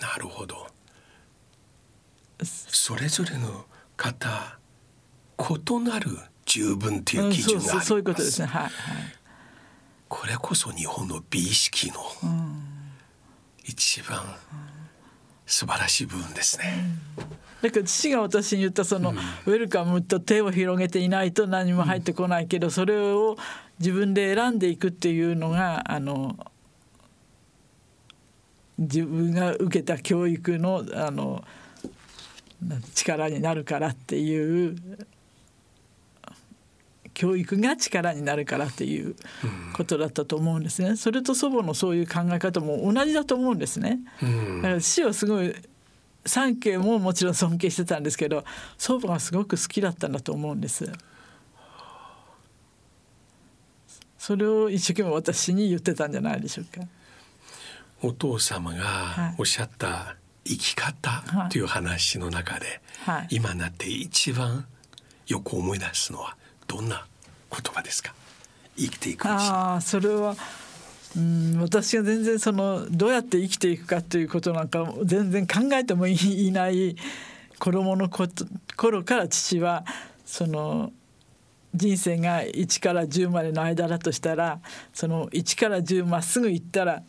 [0.00, 0.66] なるほど。
[2.44, 3.64] それぞれの
[3.96, 4.58] 方
[5.38, 6.10] 異なる
[6.44, 8.72] 十分っていう基準があります、うん、そういうことですね、はい、はい、
[10.08, 11.94] これこそ日本の美意識の
[13.64, 14.20] 一番
[15.46, 16.74] 素晴らしい部分ですね。
[17.18, 23.36] うんだから父が私に言ったその、ウェルカムと手を広げていないと何も入ってこないけど、それを
[23.78, 26.36] 自分で選んでいくっていうのがあの
[28.78, 31.44] 自分が受けた教育のあの
[32.94, 34.76] 力になるからっていう
[37.22, 39.14] 教育が力になるからっていう
[39.74, 40.96] ことだったと思うんですね。
[40.96, 44.00] それと祖母のそういう考え方も同じだと思うんですね。
[44.56, 45.54] だから父はすごい
[46.26, 48.44] 三家ももちろん尊敬してたんですけど
[48.76, 50.90] 祖母がすごく好きだったんだと思うんです。
[54.18, 56.84] それを一生懸命私に言ってたんじゃないでしょうか。
[58.02, 64.66] お父様がおっしゃった生き方という話の中で、はい、今なって一番
[65.28, 67.06] よく思い出すのはどんな
[67.52, 68.14] 言葉ですか？
[68.76, 70.34] 生きていくあそれは
[71.14, 76.96] うん私が全然そのどうやって生きていくかということなんか全然考えてもいない
[77.58, 78.46] 子供のこと
[78.76, 79.84] 頃から父は
[80.24, 80.90] その
[81.74, 84.60] 人生が1から10までの間だとしたら
[84.94, 87.02] その1から10まっすぐ行ったら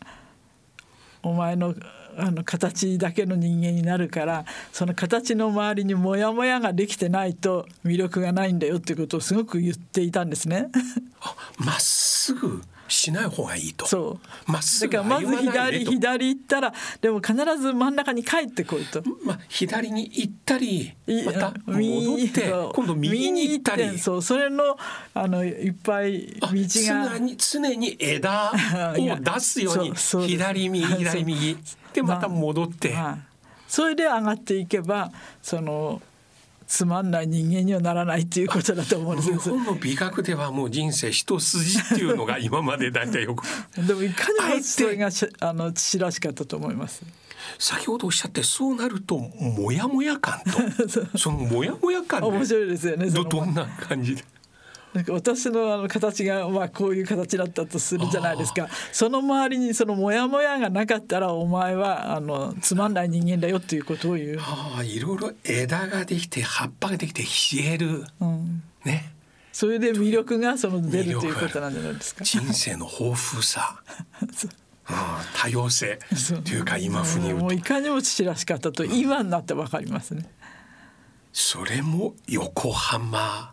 [1.21, 1.73] お前の
[2.17, 10.69] あの形だけの人間になるからその形の周りにモヤモヤができてないと魅力がないんだよっていうことをすごく言っていたんですね。
[11.57, 13.85] まっすぐしない方がいいと。
[13.85, 14.51] そう。
[14.51, 19.03] まっすぐだからまず左左行ったらでも必ず真ん中に帰ってこいと。
[19.23, 20.93] まあ左に行ったり
[21.25, 23.97] また戻って今度右に行ったり。
[23.97, 24.77] そうそれの
[25.13, 28.51] あのいっぱい道が常に常に枝
[28.97, 31.57] を出すように左右 左右
[31.93, 32.93] でまた戻って。
[32.93, 33.33] まあ
[33.73, 35.11] それで上がっていけば
[35.41, 35.99] その
[36.73, 43.45] つまんない人間にはならないっていうことだと思うんです日本の美学ではもう人生一筋っていうのが今まで大体よく。
[43.77, 45.09] でもいかにもそれが
[45.41, 47.03] あの父らしかったと思います。
[47.59, 50.89] 先ほどおっしゃってそうなるとモヤモヤ感と。
[51.15, 54.32] そのモヤモヤ感、面白いですよねどどんな感じで？
[54.93, 58.67] なんか私のあの形がまあこういう形だったとするじゃないですか。
[58.91, 64.37] その周りにそのモヤモヤがなかったらお前はあのつまんない人間だよっていうことを言う。
[64.37, 69.13] はあ、いろいろ枝ができて葉っぱができて冷える、うん、ね。
[69.51, 72.23] それで魅力がその出るということなんじゃないですか。
[72.23, 73.81] 人生の豊富さ。
[74.85, 75.97] あ多様性。
[76.43, 80.29] というか今風にもういかにも父らしかったと今になってわかりますね。
[81.31, 83.52] それも横浜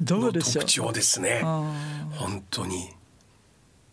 [0.00, 2.90] の特徴ですね本当に。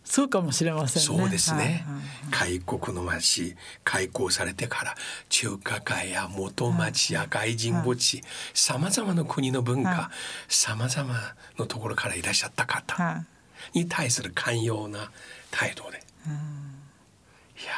[0.08, 1.20] そうかもしれませんね。
[1.20, 1.86] そうですね、
[2.32, 4.96] 開国の町開港されてから
[5.28, 10.10] 中華街や元町や外人墓地さまざまな国の文化
[10.48, 11.16] さまざま
[11.60, 13.26] なところからいらっしゃった方
[13.74, 15.12] に対する寛容な
[15.52, 17.74] 態度で、いや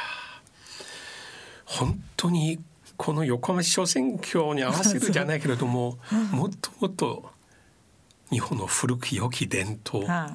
[1.64, 2.60] 本当に
[2.96, 5.98] この横浜市長選挙に合わせるじゃないけれども
[6.30, 7.30] もっともっと
[8.30, 10.32] 日本の古き良き伝統、はあ、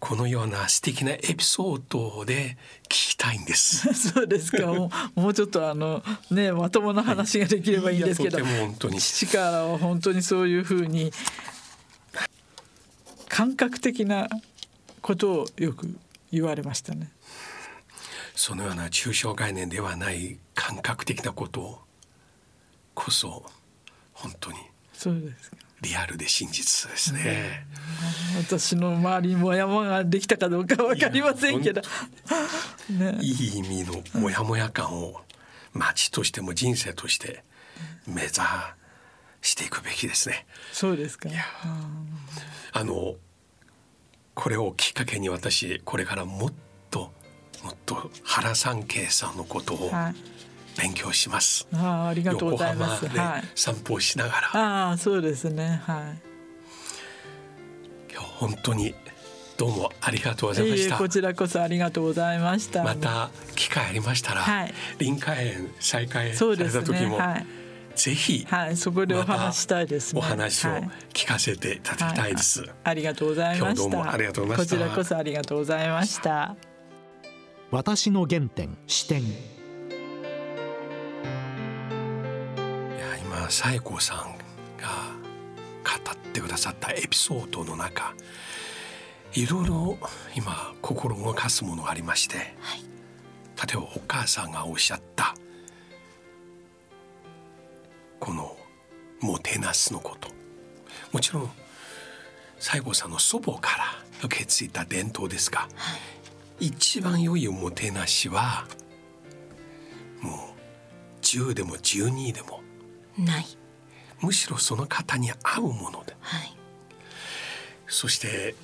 [0.00, 3.92] このような素敵なエピソードで聞きたいんです。
[4.12, 4.66] そうですか。
[4.66, 9.00] もうもうちょっとあのねまともな話ができればいいんですけど、はい、本当に。
[9.00, 11.12] 父からは本当にそういうふうに
[13.28, 14.28] 感覚的な
[15.00, 15.98] ことをよく
[16.30, 17.10] 言われましたね。
[18.34, 21.80] そのような抽象概念ではない感覚的なこと
[22.94, 23.46] こそ
[24.12, 24.58] 本当に。
[24.92, 25.52] そうです
[25.84, 27.66] リアルで真実ですね。
[28.38, 31.80] 私の周りにもやもやができたかどうかわかりませんけど、
[32.90, 35.20] ね、いい意味のモヤモヤ感を
[35.72, 37.44] 町としても人生として
[38.06, 38.34] 目指
[39.42, 40.46] していくべきですね。
[40.72, 41.28] そうですか。
[42.72, 43.14] あの
[44.34, 46.52] これをきっかけに私これからもっ
[46.90, 47.12] と
[47.62, 50.33] もっと原三慶さんのことを、はい
[50.76, 51.66] 勉強します。
[51.72, 53.06] あありがとうございます。
[53.06, 54.50] はい、散歩しながら。
[54.52, 55.82] ああそうですね。
[55.84, 56.34] はい。
[58.12, 58.94] 今日本当に
[59.56, 60.98] どうもありがとうございました。
[60.98, 62.82] こちらこそありがとうございました。
[62.82, 67.18] また機会ありましたら、はい、臨海園再開された時も。
[67.18, 67.46] はい
[67.94, 70.70] ぜひ、はい、そこでお話したいです、ね、お話を
[71.12, 73.74] 聞かせていただきたいです、はいはい、ありがとうございました。
[73.74, 74.76] どうもありがとうございました。
[74.76, 76.56] こちらこそありがとうございました。
[77.70, 79.22] 私の原点視点。
[83.50, 84.18] 西郷さん
[84.78, 85.14] が
[85.84, 88.14] 語ってくださったエピソードの中
[89.32, 89.98] いろいろ
[90.36, 92.80] 今心動かすものがありまして、はい、
[93.66, 95.34] 例えばお母さんがおっしゃった
[98.20, 98.56] この
[99.20, 100.28] もてなすのこと。
[101.14, 101.50] もちろん
[102.58, 103.84] 西郷さんの祖母から
[104.24, 105.68] 受け継いだ伝統ですが、は
[106.58, 108.66] い、一番良いおもてなしは
[110.20, 112.63] もう10でも12でも
[113.18, 113.46] ない。
[114.20, 116.56] むしろその方に合うもので、はい、
[117.86, 118.54] そして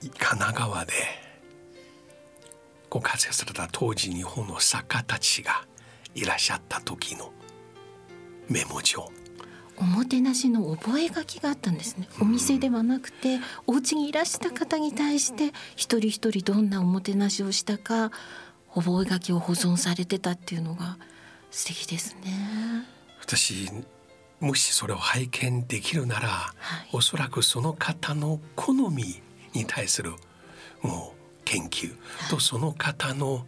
[0.00, 0.92] 神奈川で
[2.88, 5.64] ご活躍された当時日本の作家たちが
[6.14, 7.32] いらっしゃった時の
[8.48, 9.10] メモ帳。
[9.78, 12.06] おもてなしの覚書があったんですね。
[12.20, 18.12] お店ではなくて、うん、お家にいらした方に対して一人一人どんなおもてなしをしたか
[18.74, 20.98] 覚書を保存されてたっていうのが
[21.52, 22.86] 素敵ですね。
[23.20, 23.70] 私
[24.40, 26.54] もしそれを拝見できるなら、は
[26.86, 29.22] い、おそらくその方の好み
[29.52, 30.10] に対する
[30.80, 31.94] もう研究
[32.28, 33.46] とその方の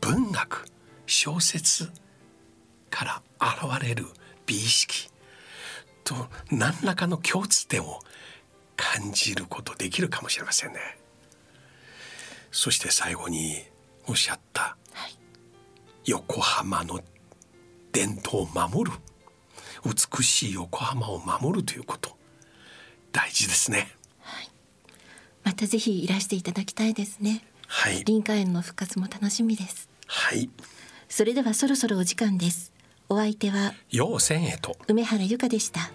[0.00, 0.66] 文学
[1.06, 1.90] 小説
[2.90, 4.06] から現れる
[4.44, 5.08] 美意識
[6.04, 6.14] と
[6.50, 8.00] 何らかの共通点を
[8.76, 10.80] 感じることできるかもしれませんね。
[12.50, 13.64] そして最後に
[14.06, 15.16] おっしゃった、はい、
[16.04, 17.00] 横浜の
[17.92, 18.96] 伝統を守る。
[19.84, 22.16] 美しい横浜を守るということ。
[23.12, 23.88] 大事ですね、
[24.20, 24.48] はい、
[25.42, 27.44] またぜひいらしていただきたいですね。
[27.66, 28.04] はい。
[28.04, 29.88] 林家園の復活も楽しみです。
[30.06, 30.48] はい。
[31.08, 32.72] それではそろそろお時間です。
[33.08, 34.76] お相手は陽千へと。
[34.86, 35.90] 梅原由香でした